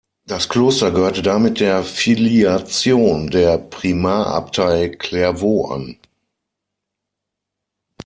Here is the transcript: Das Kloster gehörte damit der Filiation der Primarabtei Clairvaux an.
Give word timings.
Das 0.25 0.49
Kloster 0.49 0.89
gehörte 0.89 1.21
damit 1.21 1.59
der 1.59 1.83
Filiation 1.83 3.29
der 3.29 3.59
Primarabtei 3.59 4.89
Clairvaux 4.89 5.69
an. 5.71 5.97